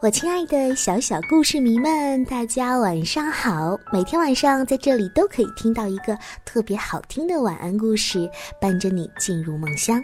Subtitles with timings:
[0.00, 3.76] 我亲爱的小小故事迷们，大家晚上好！
[3.92, 8.30] 每天晚上在这里都可以听到一个特别好听的晚安故事，
[8.60, 10.00] 伴着你进入梦乡。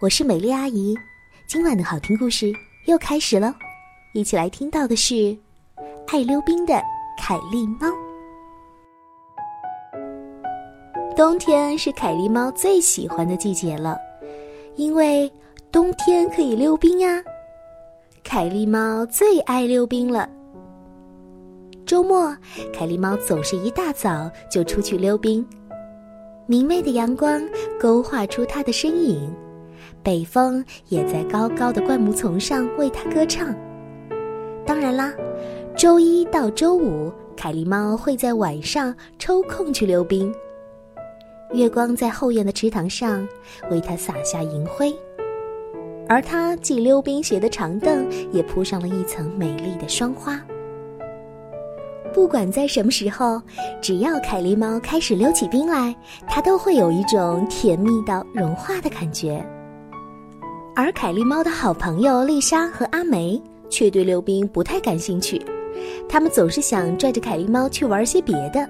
[0.00, 0.96] 我是美丽阿姨，
[1.46, 2.50] 今晚的好听故事
[2.86, 3.52] 又开始喽，
[4.14, 5.36] 一起来听到的是
[6.06, 6.80] 爱溜冰的
[7.18, 7.88] 凯莉猫。
[11.14, 13.98] 冬天是凯莉猫最喜欢的季节了，
[14.76, 15.30] 因为
[15.70, 17.22] 冬天可以溜冰呀。
[18.22, 20.28] 凯莉猫最爱溜冰了。
[21.84, 22.36] 周末，
[22.72, 25.44] 凯莉猫总是一大早就出去溜冰。
[26.46, 27.42] 明媚的阳光
[27.80, 29.32] 勾画出它的身影，
[30.02, 33.54] 北风也在高高的灌木丛上为它歌唱。
[34.64, 35.12] 当然啦，
[35.74, 40.32] 周一到周五，凯莉猫会在晚上抽空去溜冰。
[41.52, 43.26] 月光在后院的池塘上
[43.70, 44.94] 为它洒下银辉。
[46.10, 50.40] 而他既溜冰鞋的长凳也铺上了一层美丽的霜花。
[52.12, 53.40] 不管在什么时候，
[53.80, 55.94] 只要凯莉猫开始溜起冰来，
[56.28, 59.40] 它都会有一种甜蜜到融化的感觉。
[60.74, 65.40] 而凯莉猫的好朋友丽莎和阿梅却对溜冰不太感兴趣，
[66.08, 68.68] 他们总是想拽着凯莉猫去玩些别的。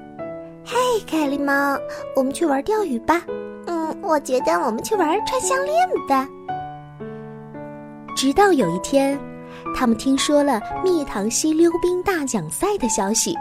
[0.63, 1.79] 嘿，凯莉猫，
[2.15, 3.25] 我们去玩钓鱼吧。
[3.65, 5.75] 嗯，我觉得我们去玩串项链
[6.07, 6.29] 吧。
[8.17, 9.19] 直到有一天，
[9.75, 13.35] 他们听说了蜜糖溪溜冰大奖赛的消息。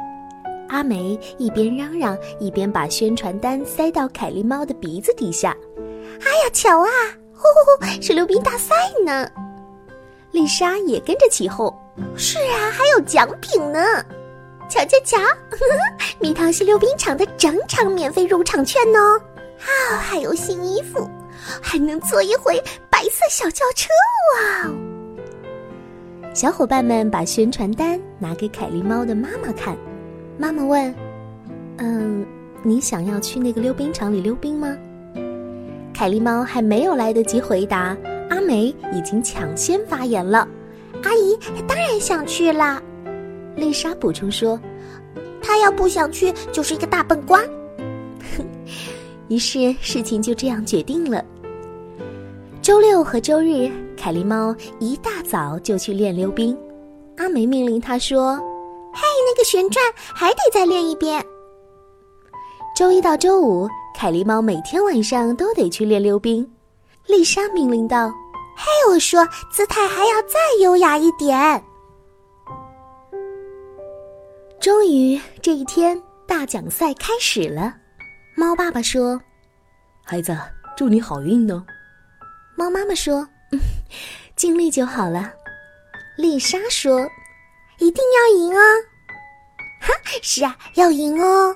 [0.69, 5.55] 阿梅一边嚷嚷，一边把宣传单塞到凯莉猫的鼻子底下。
[6.21, 6.87] “哎呀，瞧啊，
[7.33, 9.27] 呼呼呼，是溜冰大赛呢！”
[10.31, 11.73] 丽莎也跟着起哄
[12.15, 13.79] ：“是啊，还有奖品呢！
[14.69, 15.25] 瞧瞧瞧，呵
[15.57, 19.19] 呵 蜜糖溪溜冰场的整场免费入场券哦！
[19.59, 21.09] 啊，还有新衣服，
[21.59, 22.61] 还能坐一回。”
[22.99, 23.87] 白色小轿车
[24.35, 24.69] 哇！
[26.33, 29.77] 小伙伴们把宣传单拿给凯莉猫的妈妈看，
[30.37, 30.93] 妈妈问
[31.79, 32.27] ：“嗯，
[32.61, 34.75] 你想要去那个溜冰场里溜冰吗？”
[35.95, 37.95] 凯莉猫还没有来得及回答，
[38.29, 40.45] 阿梅已经抢先发言了
[41.03, 42.83] ：“阿姨当然想去啦。”
[43.55, 44.59] 丽莎补充说
[45.41, 47.41] ：“她要不想去，就是一个大笨瓜。
[49.29, 51.23] ”于是事情就这样决定了。
[52.69, 56.55] 周六和周日，凯莉猫一大早就去练溜冰。
[57.17, 58.35] 阿梅命令他说
[58.93, 61.25] ：“嘿，那个旋转还得再练一遍。”
[62.77, 66.47] 周一到周五，凯莉猫每天晚上都得去练溜冰。
[67.07, 68.07] 丽莎命令道
[68.55, 71.63] ：“嘿，我说姿态还要再优雅一点。”
[74.61, 77.73] 终于，这一天大奖赛开始了。
[78.35, 79.19] 猫爸爸说
[80.05, 80.37] ：“孩子，
[80.77, 81.65] 祝你好运呢。”
[82.59, 83.25] 猫妈妈说
[84.35, 85.31] ：“尽力就好了。”
[86.19, 87.07] 丽莎说
[87.79, 88.59] ：“一定要赢哦！”
[89.79, 91.55] 哈，是啊，要赢哦！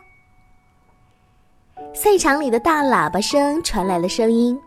[1.93, 4.57] 赛场里的大喇叭声传来了声音：“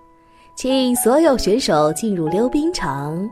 [0.58, 3.26] 请所有选手进入溜冰场。”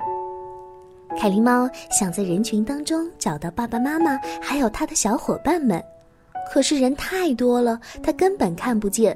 [1.20, 5.84] 凯莉猫想在人群当中找到爸爸妈妈，还有他的小伙伴们，
[6.50, 9.14] 可是人太多了，他根本看不见。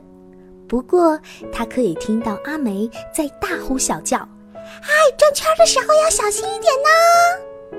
[0.69, 1.19] 不过，
[1.51, 4.19] 他可以听到阿梅在大呼小叫
[4.55, 7.79] ：“哎，转圈的时候要小心一点呢！”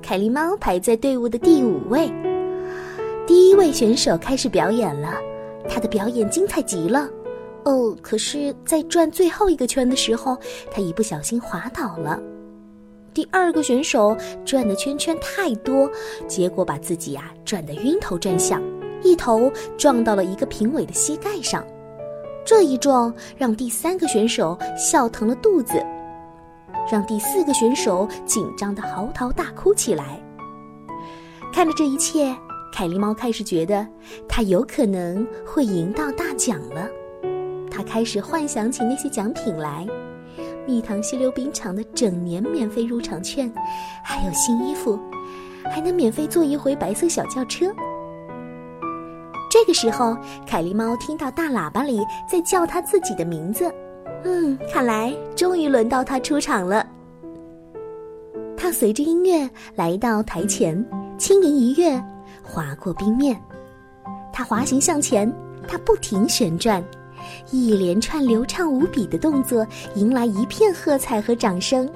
[0.00, 2.10] 凯莉猫排在队伍的第五位。
[3.26, 5.14] 第一位选手开始表演了，
[5.68, 7.08] 他的表演精彩极了。
[7.64, 10.36] 哦，可是，在转最后一个圈的时候，
[10.70, 12.20] 他一不小心滑倒了。
[13.12, 15.90] 第二个选手转的圈圈太多，
[16.28, 18.62] 结果把自己呀转得晕头转向，
[19.02, 21.64] 一头撞到了一个评委的膝盖上。
[22.44, 25.84] 这一撞让第三个选手笑疼了肚子，
[26.90, 30.20] 让第四个选手紧张的嚎啕大哭起来。
[31.52, 32.34] 看着这一切，
[32.72, 33.86] 凯莉猫开始觉得
[34.28, 36.88] 它有可能会赢到大奖了。
[37.70, 39.86] 它开始幻想起那些奖品来：
[40.66, 43.52] 蜜糖溪溜冰场的整年免费入场券，
[44.04, 44.98] 还有新衣服，
[45.64, 47.66] 还能免费坐一回白色小轿车。
[49.60, 50.16] 这个时候，
[50.46, 53.70] 凯莉猫听到大喇叭里在叫它自己的名字。
[54.24, 56.86] 嗯，看来终于轮到它出场了。
[58.56, 60.82] 它随着音乐来到台前，
[61.18, 62.02] 轻盈一跃，
[62.42, 63.38] 划过冰面。
[64.32, 65.30] 它滑行向前，
[65.68, 66.82] 它不停旋转，
[67.50, 71.86] 一连串流畅无比的动作迎来一片喝彩和掌声。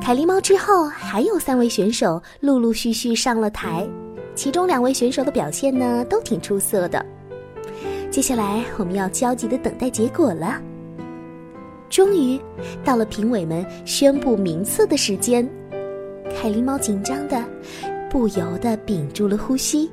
[0.00, 3.88] 凯莉猫之后，还有三位选手陆陆续续上了台。
[4.34, 7.04] 其中两位选手的表现呢，都挺出色的。
[8.10, 10.60] 接下来我们要焦急的等待结果了。
[11.88, 12.40] 终于
[12.84, 15.48] 到了评委们宣布名次的时间，
[16.34, 17.44] 凯莉猫紧张的
[18.10, 19.90] 不由得屏住了呼吸。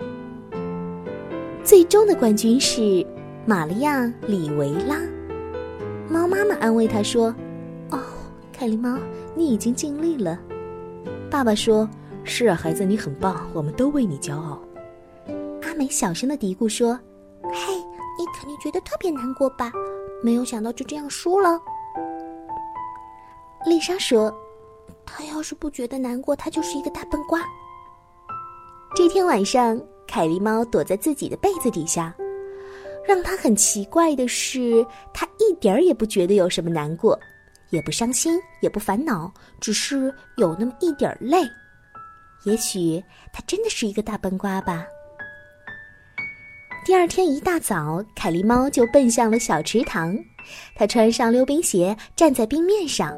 [1.63, 3.05] 最终的冠军是
[3.45, 4.97] 玛利亚·里维拉。
[6.09, 7.35] 猫妈妈安慰他说
[7.91, 7.99] ：“哦，
[8.51, 8.97] 凯莉猫，
[9.35, 10.39] 你已经尽力了。”
[11.29, 11.87] 爸爸说
[12.29, 14.61] ：“是啊，孩子，你很棒，我们都为你骄傲。”
[15.65, 16.93] 阿美小声的嘀咕说
[17.43, 17.75] ：“嘿，
[18.19, 19.71] 你肯定觉得特别难过吧？
[20.23, 21.59] 没有想到就这样输了。”
[23.65, 24.31] 丽莎说
[25.07, 27.41] ：“他要是不觉得难过，他就是一个大笨瓜。”
[28.95, 32.15] 这天晚上，凯莉猫躲在自己的被子底下。
[33.07, 37.19] 让他很奇怪的是，他一点儿也不觉得有什么难过，
[37.71, 41.41] 也不伤心，也不烦恼，只是有那么一点儿累。
[42.45, 43.03] 也许
[43.33, 44.85] 他真的是一个大笨瓜吧。
[46.85, 50.17] 第二天一大早，凯莉猫就奔向了小池塘。
[50.75, 53.15] 它穿上溜冰鞋，站在冰面上。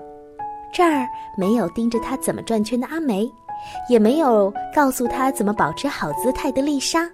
[0.74, 1.08] 这儿
[1.38, 3.30] 没有盯着它怎么转圈的阿梅，
[3.90, 7.10] 也没有告诉它怎么保持好姿态的丽莎。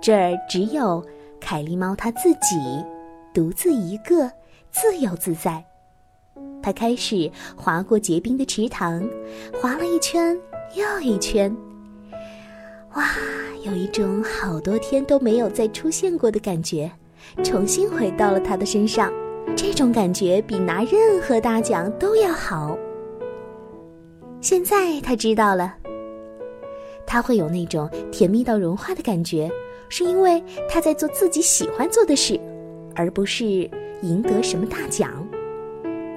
[0.00, 1.04] 这儿只有。
[1.44, 2.56] 凯莉猫它自己，
[3.34, 4.30] 独自一个，
[4.70, 5.64] 自由自在。
[6.62, 9.02] 它开始划过结冰的池塘，
[9.60, 10.38] 划了一圈
[10.74, 11.54] 又一圈。
[12.94, 13.08] 哇，
[13.64, 16.90] 有一种好多天都没有再出现过的感觉，
[17.42, 19.12] 重新回到了他的身上。
[19.56, 22.76] 这种感觉比拿任何大奖都要好。
[24.40, 25.74] 现在他知道了，
[27.06, 29.50] 他会有那种甜蜜到融化的感觉。
[29.88, 32.40] 是因为他在做自己喜欢做的事，
[32.94, 33.44] 而不是
[34.00, 35.10] 赢得什么大奖。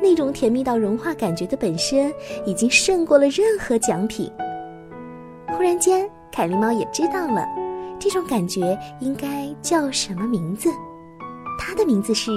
[0.01, 2.09] 那种甜蜜到融化感觉的本身，
[2.45, 4.31] 已经胜过了任何奖品。
[5.55, 7.47] 突然间，凯莉猫也知道了，
[7.97, 10.69] 这种感觉应该叫什么名字？
[11.57, 12.29] 它的名字是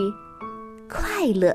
[0.89, 1.53] 快乐。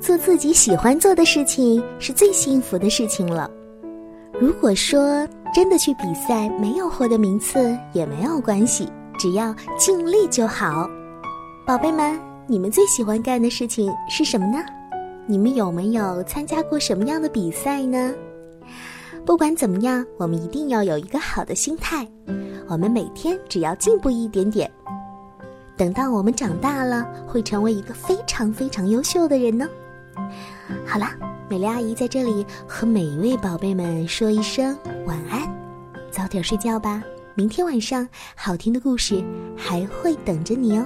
[0.00, 3.50] 做自己喜欢做的事情，是最幸福的事情了。
[4.40, 10.88] 如果说真的去比赛没有获得名次也没有关系，只要尽力就好。
[11.66, 12.16] 宝贝们，
[12.46, 14.64] 你们最喜欢干的事情是什么呢？
[15.26, 18.14] 你们有没有参加过什么样的比赛呢？
[19.24, 22.06] 不管怎么样，我们一定要有一个好的心态。
[22.68, 24.70] 我们每天只要进步一点点，
[25.76, 29.68] 等到我们长大了，会成为一个非常非常优秀的人呢。
[30.86, 31.16] 好啦。
[31.48, 35.48] 美丽阿姨在这里和每一位宝贝们说一声晚安，
[36.10, 37.00] 早点睡觉吧。
[37.36, 39.22] 明天晚上好听的故事
[39.56, 40.84] 还会等着你哦。